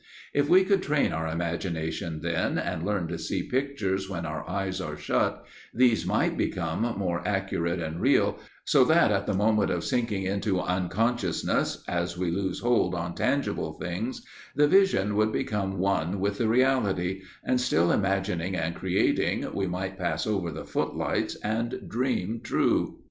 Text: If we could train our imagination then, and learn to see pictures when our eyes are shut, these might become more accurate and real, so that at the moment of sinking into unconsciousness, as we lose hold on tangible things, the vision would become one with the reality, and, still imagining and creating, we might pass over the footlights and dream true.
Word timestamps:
If 0.33 0.49
we 0.49 0.63
could 0.63 0.81
train 0.81 1.11
our 1.13 1.27
imagination 1.27 2.21
then, 2.23 2.57
and 2.57 2.83
learn 2.83 3.07
to 3.09 3.19
see 3.19 3.43
pictures 3.43 4.09
when 4.09 4.25
our 4.25 4.49
eyes 4.49 4.81
are 4.81 4.97
shut, 4.97 5.45
these 5.75 6.07
might 6.07 6.35
become 6.35 6.81
more 6.97 7.21
accurate 7.23 7.79
and 7.79 8.01
real, 8.01 8.39
so 8.65 8.83
that 8.85 9.11
at 9.11 9.27
the 9.27 9.35
moment 9.35 9.69
of 9.69 9.83
sinking 9.83 10.23
into 10.23 10.59
unconsciousness, 10.59 11.83
as 11.87 12.17
we 12.17 12.31
lose 12.31 12.61
hold 12.61 12.95
on 12.95 13.13
tangible 13.13 13.73
things, 13.73 14.25
the 14.55 14.67
vision 14.67 15.15
would 15.17 15.31
become 15.31 15.77
one 15.77 16.19
with 16.19 16.39
the 16.39 16.47
reality, 16.47 17.21
and, 17.43 17.61
still 17.61 17.91
imagining 17.91 18.55
and 18.55 18.73
creating, 18.73 19.51
we 19.53 19.67
might 19.67 19.99
pass 19.99 20.25
over 20.25 20.49
the 20.49 20.65
footlights 20.65 21.35
and 21.43 21.79
dream 21.87 22.41
true. 22.43 22.97